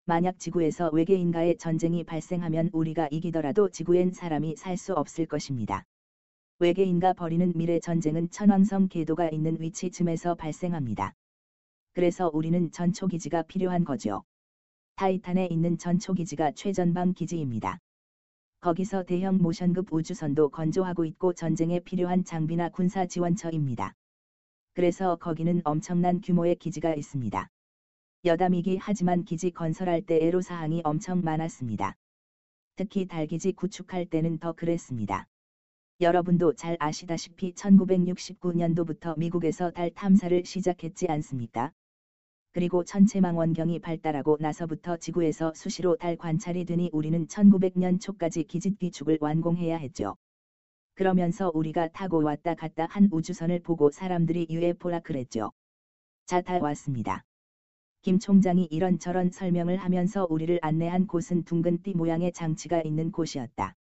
만약 0.05 0.39
지구에서 0.39 0.89
외계인과의 0.93 1.57
전쟁이 1.57 2.05
발생하면 2.05 2.69
우리가 2.71 3.09
이기더라도 3.11 3.67
지구엔 3.69 4.13
사람이 4.13 4.55
살 4.55 4.77
수 4.77 4.93
없을 4.93 5.25
것입니다. 5.25 5.83
외계인과 6.59 7.13
벌이는 7.13 7.53
미래 7.55 7.79
전쟁은 7.79 8.29
천왕성 8.29 8.87
궤도가 8.87 9.29
있는 9.29 9.57
위치쯤에서 9.59 10.35
발생합니다. 10.35 11.13
그래서 11.93 12.29
우리는 12.33 12.71
전초기지가 12.71 13.43
필요한 13.43 13.83
거죠. 13.83 14.23
타이탄에 14.95 15.47
있는 15.47 15.77
전초기지가 15.77 16.51
최전방 16.51 17.13
기지입니다. 17.13 17.79
거기서 18.61 19.03
대형 19.03 19.39
모션급 19.39 19.91
우주선도 19.91 20.49
건조하고 20.49 21.05
있고 21.05 21.33
전쟁에 21.33 21.79
필요한 21.79 22.23
장비나 22.23 22.69
군사 22.69 23.05
지원처입니다. 23.05 23.93
그래서 24.73 25.15
거기는 25.15 25.61
엄청난 25.65 26.21
규모의 26.21 26.55
기지가 26.55 26.93
있습니다. 26.93 27.49
여담이기 28.25 28.77
하지만 28.77 29.25
기지 29.25 29.51
건설할 29.51 30.01
때 30.03 30.17
애로사항이 30.21 30.81
엄청 30.85 31.21
많았습니다. 31.21 31.95
특히 32.75 33.05
달기지 33.05 33.51
구축할 33.53 34.05
때는 34.05 34.37
더 34.37 34.53
그랬습니다. 34.53 35.27
여러분도 36.01 36.53
잘 36.53 36.75
아시다시피 36.79 37.53
1969년도부터 37.53 39.17
미국에서 39.17 39.69
달 39.69 39.91
탐사를 39.91 40.43
시작했지 40.43 41.07
않습니까? 41.07 41.71
그리고 42.51 42.83
천체망원경이 42.83 43.79
발달하고 43.79 44.37
나서부터 44.39 44.97
지구에서 44.97 45.53
수시로 45.55 45.95
달 45.95 46.17
관찰이 46.17 46.65
되니 46.65 46.89
우리는 46.93 47.27
1900년 47.27 48.01
초까지 48.01 48.43
기지 48.45 48.75
기축을 48.75 49.19
완공해야 49.21 49.77
했죠. 49.77 50.15
그러면서 50.95 51.51
우리가 51.53 51.89
타고 51.89 52.23
왔다 52.23 52.55
갔다 52.55 52.87
한 52.89 53.07
우주선을 53.11 53.59
보고 53.59 53.91
사람들이 53.91 54.47
UFO라 54.49 54.99
그랬죠. 54.99 55.51
자, 56.25 56.41
다 56.41 56.57
왔습니다. 56.59 57.23
김 58.01 58.17
총장이 58.17 58.67
이런저런 58.71 59.29
설명을 59.29 59.77
하면서 59.77 60.25
우리를 60.29 60.57
안내한 60.61 61.05
곳은 61.05 61.43
둥근 61.43 61.81
띠 61.83 61.93
모양의 61.93 62.33
장치가 62.33 62.81
있는 62.81 63.11
곳이었다. 63.11 63.75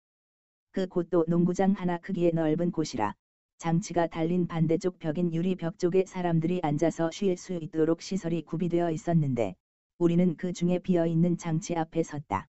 그 0.75 0.87
곳도 0.87 1.27
농구장 1.29 1.73
하나 1.73 1.99
크기의 1.99 2.33
넓은 2.33 2.73
곳이라 2.73 3.15
장치가 3.59 4.07
달린 4.07 4.47
반대쪽 4.47 4.99
벽인 4.99 5.35
유리 5.35 5.55
벽 5.55 5.79
쪽에 5.79 6.07
사람들이 6.07 6.61
앉아서 6.63 7.11
쉴 7.11 7.37
수 7.37 7.59
있도록 7.61 8.01
시설이 8.01 8.41
구비되어 8.43 8.91
있었는데 8.91 9.55
우리는 9.99 10.35
그 10.39 10.55
중에 10.55 10.79
비어 10.79 11.07
있는 11.07 11.37
장치 11.37 11.77
앞에 11.77 12.03
섰다. 12.03 12.47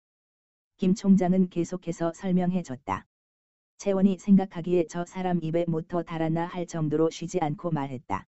김 0.78 0.96
총장은 0.96 1.50
계속해서 1.50 2.14
설명해 2.16 2.64
줬다. 2.64 3.06
채원이 3.78 4.18
생각하기에 4.18 4.86
저 4.88 5.04
사람 5.04 5.44
입에 5.44 5.66
모터 5.68 6.04
달았나 6.04 6.46
할 6.46 6.66
정도로 6.66 7.10
쉬지 7.10 7.40
않고 7.42 7.72
말했다. 7.72 8.26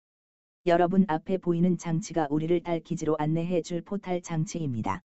여러분 0.67 1.07
앞에 1.09 1.39
보이는 1.39 1.79
장치가 1.79 2.27
우리를 2.29 2.61
달 2.61 2.81
기지로 2.81 3.17
안내해 3.19 3.63
줄 3.63 3.81
포탈 3.81 4.21
장치입니다. 4.21 5.01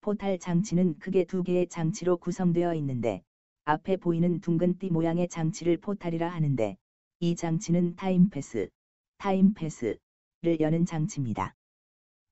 포탈 0.00 0.38
장치는 0.38 0.98
크게 0.98 1.24
두 1.24 1.42
개의 1.42 1.66
장치로 1.66 2.16
구성되어 2.16 2.72
있는데 2.72 3.22
앞에 3.68 3.98
보이는 3.98 4.40
둥근 4.40 4.78
띠 4.78 4.88
모양의 4.88 5.28
장치를 5.28 5.76
포탈이라 5.76 6.26
하는데 6.26 6.78
이 7.20 7.36
장치는 7.36 7.96
time 7.96 8.29
path, 8.29 8.70
time 9.18 9.45
path를 9.45 9.98
여는 10.60 10.86
장치입니다. 10.86 11.54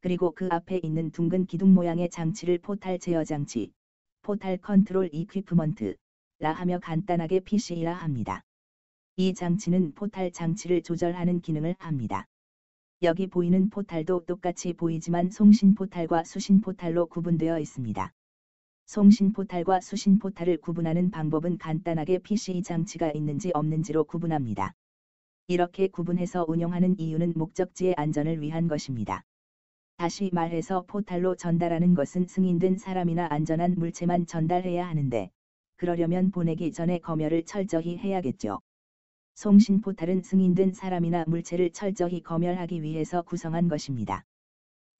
그리고 0.00 0.32
그 0.32 0.48
앞에 0.50 0.80
있는 0.82 1.10
둥근 1.10 1.44
기둥 1.44 1.74
모양의 1.74 2.08
장치를 2.08 2.56
포탈 2.56 2.98
제어 2.98 3.22
장치, 3.22 3.70
portal 4.22 4.56
control 4.56 5.10
equipment라 5.12 6.52
하며 6.54 6.78
간단하게 6.78 7.40
PC라 7.40 7.92
합니다. 7.92 8.40
이 9.16 9.34
장치는 9.34 9.92
포탈 9.92 10.32
장치를 10.32 10.80
조절하는 10.80 11.42
기능을 11.42 11.74
합니다. 11.78 12.24
여기 13.02 13.26
보이는 13.26 13.68
포탈도 13.68 14.24
똑같이 14.24 14.72
보이지만 14.72 15.30
송신 15.30 15.74
포탈과 15.74 16.24
수신 16.24 16.62
포탈로 16.62 17.08
구분되어 17.08 17.58
있습니다. 17.58 18.10
송신 18.86 19.32
포탈과 19.32 19.80
수신 19.80 20.20
포탈을 20.20 20.58
구분하는 20.58 21.10
방법은 21.10 21.58
간단하게 21.58 22.18
PC 22.18 22.62
장치가 22.62 23.10
있는지 23.10 23.50
없는지로 23.52 24.04
구분합니다. 24.04 24.74
이렇게 25.48 25.88
구분해서 25.88 26.44
운영하는 26.46 26.98
이유는 26.98 27.32
목적지의 27.34 27.94
안전을 27.96 28.40
위한 28.40 28.68
것입니다. 28.68 29.24
다시 29.96 30.30
말해서 30.32 30.84
포탈로 30.86 31.34
전달하는 31.34 31.94
것은 31.94 32.28
승인된 32.28 32.78
사람이나 32.78 33.26
안전한 33.28 33.74
물체만 33.76 34.26
전달해야 34.26 34.86
하는데, 34.86 35.30
그러려면 35.76 36.30
보내기 36.30 36.70
전에 36.72 36.98
검열을 36.98 37.44
철저히 37.44 37.98
해야겠죠. 37.98 38.60
송신 39.34 39.80
포탈은 39.80 40.22
승인된 40.22 40.72
사람이나 40.72 41.24
물체를 41.26 41.72
철저히 41.72 42.22
검열하기 42.22 42.82
위해서 42.82 43.22
구성한 43.22 43.66
것입니다. 43.66 44.24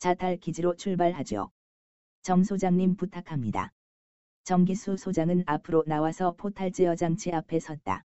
자달 0.00 0.38
기지로 0.38 0.74
출발하죠. 0.74 1.50
정 2.22 2.42
소장님 2.42 2.96
부탁합니다. 2.96 3.72
정기수 4.46 4.96
소장은 4.96 5.42
앞으로 5.46 5.82
나와서 5.88 6.36
포탈 6.38 6.70
제어 6.70 6.94
장치 6.94 7.32
앞에 7.32 7.58
섰다. 7.58 8.04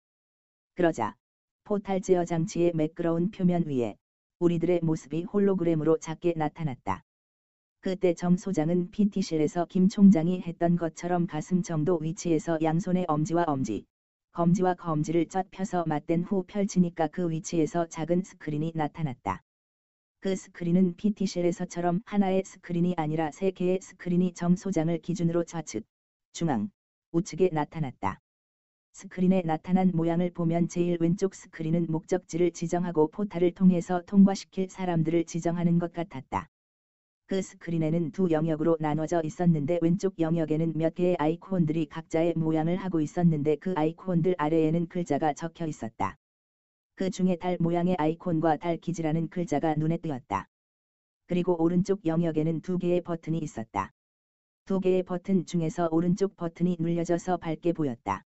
그러자 0.76 1.16
포탈 1.64 2.00
제어 2.00 2.24
장치의 2.24 2.76
매끄러운 2.76 3.32
표면 3.32 3.64
위에 3.66 3.96
우리들의 4.38 4.78
모습이 4.84 5.24
홀로그램으로 5.24 5.98
작게 5.98 6.34
나타났다. 6.36 7.02
그때 7.80 8.14
정 8.14 8.36
소장은 8.36 8.92
PT실에서 8.92 9.66
김 9.68 9.88
총장이 9.88 10.42
했던 10.42 10.76
것처럼 10.76 11.26
가슴 11.26 11.64
정도 11.64 11.98
위치에서 12.00 12.60
양손의 12.62 13.06
엄지와 13.08 13.42
엄지, 13.48 13.84
검지와 14.30 14.74
검지를 14.74 15.26
쫙 15.26 15.44
펴서 15.50 15.82
맞댄 15.88 16.22
후 16.22 16.44
펼치니까 16.46 17.08
그 17.08 17.28
위치에서 17.28 17.88
작은 17.88 18.22
스크린이 18.22 18.70
나타났다. 18.76 19.42
그 20.20 20.36
스크린은 20.36 20.94
PT실에서처럼 20.94 22.00
하나의 22.04 22.44
스크린이 22.44 22.94
아니라 22.96 23.32
세 23.32 23.50
개의 23.50 23.80
스크린이 23.82 24.34
정 24.34 24.54
소장을 24.54 24.96
기준으로 24.98 25.42
좌측, 25.42 25.84
중앙, 26.38 26.70
우측에 27.10 27.48
나타났다. 27.50 28.20
스크린에 28.92 29.42
나타난 29.44 29.90
모양을 29.92 30.30
보면 30.30 30.68
제일 30.68 30.96
왼쪽 31.00 31.34
스크린은 31.34 31.86
목적지를 31.88 32.52
지정하고 32.52 33.08
포탈을 33.08 33.50
통해서 33.50 34.02
통과시킬 34.06 34.68
사람들을 34.70 35.24
지정하는 35.24 35.80
것 35.80 35.92
같았다. 35.92 36.46
그 37.26 37.42
스크린에는 37.42 38.12
두 38.12 38.30
영역으로 38.30 38.76
나눠져 38.78 39.20
있었는데 39.24 39.80
왼쪽 39.82 40.20
영역에는 40.20 40.74
몇 40.76 40.94
개의 40.94 41.16
아이콘들이 41.18 41.86
각자의 41.86 42.34
모양을 42.36 42.76
하고 42.76 43.00
있었는데 43.00 43.56
그 43.56 43.74
아이콘들 43.74 44.36
아래에는 44.38 44.86
글자가 44.86 45.32
적혀 45.32 45.66
있었다. 45.66 46.14
그 46.94 47.10
중에 47.10 47.34
달 47.34 47.56
모양의 47.58 47.96
아이콘과 47.98 48.58
달 48.58 48.76
기지라는 48.76 49.26
글자가 49.30 49.74
눈에 49.74 49.96
띄었다. 49.96 50.46
그리고 51.26 51.60
오른쪽 51.60 52.06
영역에는 52.06 52.60
두 52.60 52.78
개의 52.78 53.00
버튼이 53.00 53.38
있었다. 53.38 53.90
두 54.68 54.80
개의 54.80 55.02
버튼 55.02 55.46
중에서 55.46 55.88
오른쪽 55.90 56.36
버튼이 56.36 56.76
눌려져서 56.78 57.38
밝게 57.38 57.72
보였다. 57.72 58.22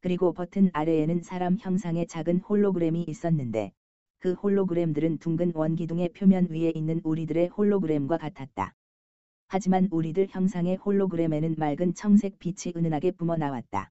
그리고 0.00 0.32
버튼 0.32 0.70
아래에는 0.72 1.24
사람 1.24 1.56
형상의 1.58 2.06
작은 2.06 2.38
홀로그램이 2.38 3.02
있었는데 3.08 3.72
그 4.20 4.34
홀로그램들은 4.34 5.18
둥근 5.18 5.50
원기둥의 5.56 6.10
표면 6.10 6.46
위에 6.50 6.70
있는 6.72 7.00
우리들의 7.02 7.48
홀로그램과 7.48 8.16
같았다. 8.16 8.74
하지만 9.48 9.88
우리들 9.90 10.28
형상의 10.30 10.76
홀로그램에는 10.76 11.56
맑은 11.58 11.94
청색 11.94 12.38
빛이 12.38 12.72
은은하게 12.76 13.10
뿜어 13.10 13.36
나왔다. 13.36 13.90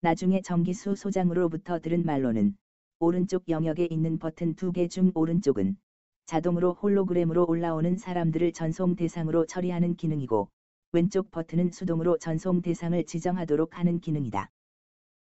나중에 0.00 0.40
정기수 0.40 0.94
소장으로부터 0.94 1.80
들은 1.80 2.06
말로는 2.06 2.56
오른쪽 2.98 3.46
영역에 3.50 3.86
있는 3.90 4.18
버튼 4.18 4.54
두 4.54 4.72
개 4.72 4.88
중 4.88 5.12
오른쪽은 5.14 5.76
자동으로 6.24 6.72
홀로그램으로 6.72 7.44
올라오는 7.46 7.98
사람들을 7.98 8.54
전송 8.54 8.96
대상으로 8.96 9.44
처리하는 9.44 9.96
기능이고 9.96 10.48
왼쪽 10.94 11.32
버튼은 11.32 11.72
수동으로 11.72 12.18
전송 12.18 12.62
대상을 12.62 13.04
지정하도록 13.04 13.76
하는 13.76 13.98
기능이다. 13.98 14.48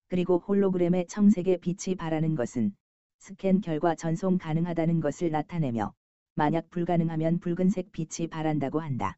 그리고 0.07 0.37
홀로그램의 0.37 1.07
청색의 1.07 1.61
빛이 1.61 1.95
바라는 1.95 2.35
것은 2.35 2.75
스캔 3.17 3.59
결과 3.59 3.95
전송 3.95 4.37
가능하다는 4.37 5.01
것을 5.01 5.31
나타내며 5.31 5.95
만약 6.35 6.69
불가능하면 6.69 7.39
붉은색 7.39 7.91
빛이 7.91 8.27
바란다고 8.27 8.81
한다. 8.81 9.17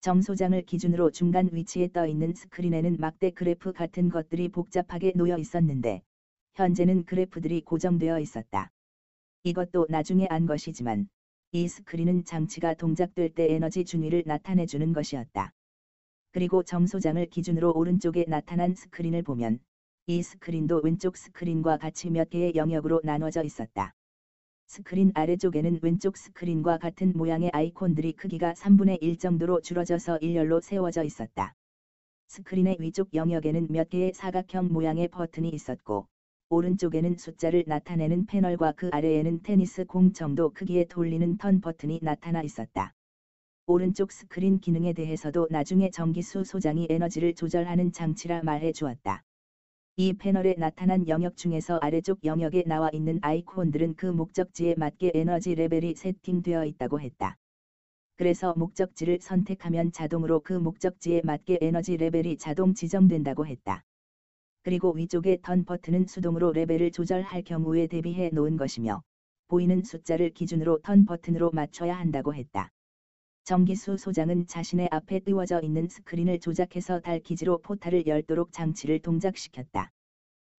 정 0.00 0.22
소장을 0.22 0.58
기준으로 0.62 1.10
중간 1.10 1.50
위치에 1.52 1.88
떠 1.92 2.06
있는 2.06 2.32
스크린에는 2.32 2.96
막대 2.98 3.30
그래프 3.30 3.74
같은 3.74 4.08
것들이 4.08 4.48
복잡하게 4.48 5.12
놓여 5.14 5.36
있었는데 5.36 6.00
현재는 6.54 7.04
그래프들이 7.04 7.60
고정되어 7.60 8.20
있었다. 8.20 8.70
이것도 9.42 9.88
나중에 9.90 10.28
안 10.30 10.46
것이지만 10.46 11.10
이 11.52 11.68
스크린은 11.68 12.24
장치가 12.24 12.72
동작될 12.72 13.34
때 13.34 13.52
에너지 13.52 13.84
준위를 13.84 14.22
나타내주는 14.24 14.90
것이었다. 14.94 15.52
그리고 16.34 16.64
정 16.64 16.88
소장을 16.88 17.24
기준으로 17.26 17.72
오른쪽에 17.76 18.24
나타난 18.26 18.74
스크린을 18.74 19.22
보면 19.22 19.60
이 20.08 20.20
스크린도 20.20 20.80
왼쪽 20.82 21.16
스크린과 21.16 21.76
같이 21.76 22.10
몇 22.10 22.28
개의 22.28 22.56
영역으로 22.56 23.00
나눠져 23.04 23.44
있었다. 23.44 23.94
스크린 24.66 25.12
아래쪽에는 25.14 25.78
왼쪽 25.80 26.16
스크린과 26.16 26.78
같은 26.78 27.12
모양의 27.14 27.50
아이콘들이 27.52 28.14
크기가 28.14 28.52
3분의 28.54 28.98
1 29.00 29.16
정도로 29.18 29.60
줄어져서 29.60 30.18
일렬로 30.18 30.60
세워져 30.60 31.04
있었다. 31.04 31.54
스크린의 32.26 32.78
위쪽 32.80 33.14
영역에는 33.14 33.68
몇 33.70 33.88
개의 33.88 34.12
사각형 34.12 34.72
모양의 34.72 35.06
버튼이 35.12 35.50
있었고, 35.50 36.08
오른쪽에는 36.48 37.16
숫자를 37.16 37.62
나타내는 37.68 38.26
패널과 38.26 38.72
그 38.72 38.88
아래에는 38.90 39.42
테니스 39.44 39.84
공 39.84 40.12
정도 40.12 40.50
크기의 40.50 40.86
돌리는 40.86 41.36
턴 41.36 41.60
버튼이 41.60 42.00
나타나 42.02 42.42
있었다. 42.42 42.92
오른쪽 43.66 44.12
스크린 44.12 44.60
기능에 44.60 44.92
대해서도 44.92 45.48
나중에 45.50 45.88
정기수 45.88 46.44
소장이 46.44 46.86
에너지를 46.90 47.32
조절하는 47.32 47.92
장치라 47.92 48.42
말해 48.42 48.72
주었다. 48.72 49.22
이 49.96 50.12
패널에 50.12 50.54
나타난 50.58 51.08
영역 51.08 51.38
중에서 51.38 51.78
아래쪽 51.78 52.22
영역에 52.26 52.64
나와 52.66 52.90
있는 52.92 53.18
아이콘들은 53.22 53.94
그 53.94 54.04
목적지에 54.04 54.74
맞게 54.76 55.12
에너지 55.14 55.54
레벨이 55.54 55.94
세팅되어 55.94 56.66
있다고 56.66 57.00
했다. 57.00 57.36
그래서 58.16 58.52
목적지를 58.54 59.20
선택하면 59.22 59.92
자동으로 59.92 60.40
그 60.40 60.52
목적지에 60.52 61.22
맞게 61.24 61.56
에너지 61.62 61.96
레벨이 61.96 62.36
자동 62.36 62.74
지정된다고 62.74 63.46
했다. 63.46 63.82
그리고 64.62 64.92
위쪽의 64.92 65.38
턴 65.40 65.64
버튼은 65.64 66.06
수동으로 66.06 66.52
레벨을 66.52 66.90
조절할 66.90 67.40
경우에 67.40 67.86
대비해 67.86 68.28
놓은 68.30 68.58
것이며 68.58 69.02
보이는 69.48 69.82
숫자를 69.82 70.28
기준으로 70.30 70.80
턴 70.82 71.06
버튼으로 71.06 71.50
맞춰야 71.50 71.96
한다고 71.98 72.34
했다. 72.34 72.68
정기수 73.44 73.98
소장은 73.98 74.46
자신의 74.46 74.88
앞에 74.90 75.20
띄워져 75.20 75.60
있는 75.60 75.86
스크린을 75.86 76.40
조작해서 76.40 77.00
달 77.00 77.20
기지로 77.20 77.58
포탈을 77.58 78.06
열도록 78.06 78.52
장치를 78.52 79.00
동작시켰다. 79.00 79.90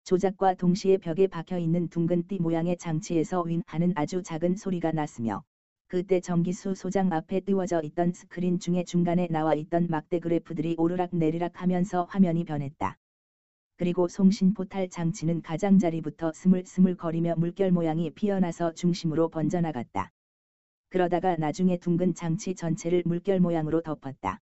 조작과 0.04 0.52
동시에 0.56 0.98
벽에 0.98 1.26
박혀 1.26 1.56
있는 1.56 1.88
둥근 1.88 2.26
띠 2.26 2.38
모양의 2.38 2.76
장치에서 2.76 3.40
윈 3.40 3.62
하는 3.66 3.94
아주 3.96 4.22
작은 4.22 4.56
소리가 4.56 4.92
났으며 4.92 5.44
그때 5.88 6.20
정기수 6.20 6.74
소장 6.74 7.10
앞에 7.10 7.40
띄워져 7.40 7.80
있던 7.80 8.12
스크린 8.12 8.58
중에 8.58 8.84
중간에 8.84 9.28
나와 9.30 9.54
있던 9.54 9.86
막대 9.88 10.18
그래프들이 10.18 10.74
오르락 10.76 11.16
내리락 11.16 11.62
하면서 11.62 12.04
화면이 12.10 12.44
변했다. 12.44 12.98
그리고 13.78 14.08
송신 14.08 14.52
포탈 14.52 14.90
장치는 14.90 15.40
가장자리부터 15.40 16.32
스물스물 16.34 16.98
거리며 16.98 17.36
물결 17.38 17.72
모양이 17.72 18.10
피어나서 18.10 18.74
중심으로 18.74 19.30
번져나갔다. 19.30 20.10
그러다가 20.94 21.34
나중에 21.34 21.76
둥근 21.78 22.14
장치 22.14 22.54
전체를 22.54 23.02
물결 23.04 23.40
모양으로 23.40 23.82
덮었다. 23.82 24.38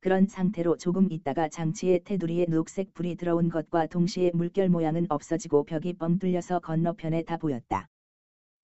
그런 0.00 0.26
상태로 0.26 0.78
조금 0.78 1.12
있다가 1.12 1.50
장치의 1.50 2.02
테두리에 2.04 2.46
녹색 2.46 2.94
불이 2.94 3.16
들어온 3.16 3.50
것과 3.50 3.86
동시에 3.86 4.30
물결 4.32 4.70
모양은 4.70 5.04
없어지고 5.10 5.64
벽이 5.64 5.92
뻥 5.98 6.18
뚫려서 6.18 6.60
건너편에 6.60 7.24
다 7.24 7.36
보였다. 7.36 7.88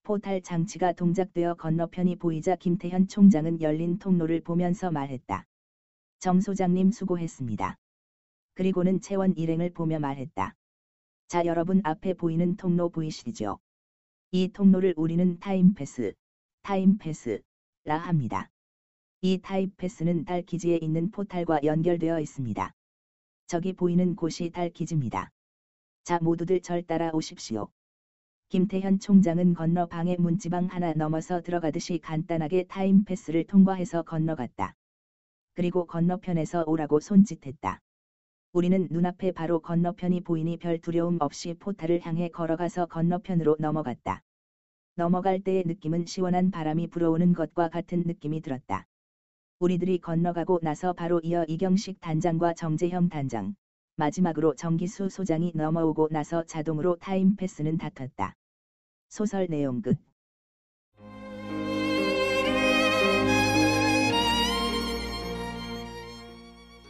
포탈 0.04 0.40
장치가 0.40 0.94
동작되어 0.94 1.56
건너편이 1.56 2.16
보이자 2.16 2.56
김태현 2.56 3.08
총장은 3.08 3.60
열린 3.60 3.98
통로를 3.98 4.40
보면서 4.40 4.90
말했다. 4.90 5.44
정 6.18 6.40
소장님 6.40 6.92
수고했습니다. 6.92 7.76
그리고는 8.54 9.02
채원 9.02 9.36
일행을 9.36 9.68
보며 9.74 9.98
말했다. 9.98 10.54
자 11.28 11.44
여러분 11.44 11.82
앞에 11.84 12.14
보이는 12.14 12.56
통로 12.56 12.88
보이시죠? 12.88 13.58
이 14.30 14.48
통로를 14.48 14.94
우리는 14.96 15.38
time 15.40 15.73
path, 15.73 16.14
time 16.62 16.94
path라 16.94 17.42
합니다. 17.98 18.48
이 19.20 19.38
time 19.42 19.69
path는 19.69 20.24
달 20.24 20.42
기지에 20.42 20.78
있는 20.80 21.10
포탈과 21.10 21.64
연결되어 21.64 22.20
있습니다. 22.20 22.72
저기 23.48 23.72
보이는 23.72 24.14
곳이 24.14 24.50
달 24.50 24.70
기지입니다. 24.70 25.32
자 26.04 26.20
모두들 26.22 26.60
절 26.60 26.82
따라오십시오. 26.82 27.68
김태현 28.48 29.00
총장은 29.00 29.54
건너 29.54 29.86
방의 29.86 30.16
문지방 30.18 30.66
하나 30.66 30.92
넘어서 30.92 31.40
들어가듯이 31.40 31.98
간단하게 31.98 32.64
타임패스를 32.68 33.44
통과해서 33.44 34.02
건너갔다. 34.02 34.74
그리고 35.54 35.84
건너편에서 35.84 36.62
오라고 36.68 37.00
손짓했다. 37.00 37.80
우리는 38.52 38.86
눈앞에 38.88 39.32
바로 39.32 39.58
건너편이 39.58 40.20
보이니 40.20 40.58
별 40.58 40.78
두려움 40.78 41.16
없이 41.20 41.54
포탈을 41.54 42.06
향해 42.06 42.28
걸어가서 42.28 42.86
건너편으로 42.86 43.56
넘어갔다. 43.58 44.22
넘어갈 44.94 45.40
때의 45.40 45.64
느낌은 45.66 46.04
시원한 46.06 46.50
바람이 46.50 46.88
불어오는 46.88 47.32
것과 47.32 47.68
같은 47.70 48.02
느낌이 48.06 48.42
들었다. 48.42 48.86
우리들이 49.58 49.98
건너가고 49.98 50.58
나서 50.62 50.92
바로 50.92 51.20
이어 51.20 51.44
이경식 51.44 52.00
단장과 52.00 52.54
정재형 52.54 53.08
단장, 53.08 53.54
마지막으로 53.96 54.54
정기수 54.54 55.08
소장이 55.08 55.52
넘어오고 55.54 56.08
나서 56.10 56.44
자동으로 56.44 56.96
타임패스는 56.96 57.78
닫혔다. 57.78 58.34
소설 59.08 59.46
내용 59.48 59.80
끝. 59.80 59.96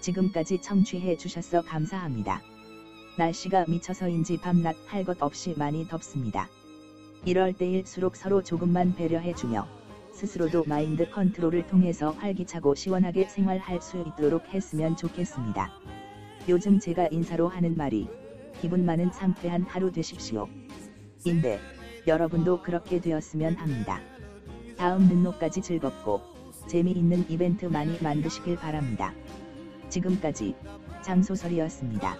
지금까지 0.00 0.60
청취해 0.60 1.16
주셔서 1.16 1.62
감사합니다. 1.62 2.42
날씨가 3.18 3.66
미쳐서인지 3.68 4.38
밤낮 4.38 4.74
할 4.86 5.04
것 5.04 5.22
없이 5.22 5.54
많이 5.56 5.86
덥습니다. 5.86 6.48
이럴 7.24 7.52
때일수록 7.52 8.16
서로 8.16 8.42
조금만 8.42 8.94
배려해주며 8.96 9.66
스스로도 10.12 10.64
마인드 10.66 11.08
컨트롤을 11.08 11.68
통해서 11.68 12.11
활기차고 12.11 12.74
시원하게 12.74 13.26
생활할 13.28 13.80
수 13.80 14.04
있도록 14.08 14.48
했으면 14.48 14.96
좋겠습니다. 14.96 15.70
요즘 16.48 16.80
제가 16.80 17.08
인사로 17.12 17.48
하는 17.48 17.76
말이 17.76 18.08
기분 18.61 18.85
많은 18.85 19.12
상쾌한 19.12 19.62
하루 19.62 19.92
되십시오. 19.92 20.48
인데 21.24 21.61
여러분도 22.08 22.62
그렇게 22.62 23.00
되었으면 23.00 23.54
합니다. 23.54 24.00
다음 24.76 25.02
눈노까지 25.02 25.62
즐겁고 25.62 26.20
재미있는 26.66 27.26
이벤트 27.28 27.66
많이 27.66 27.96
만드시길 28.02 28.56
바랍니다. 28.56 29.14
지금까지 29.88 30.56
장소설이었습니다. 31.02 32.16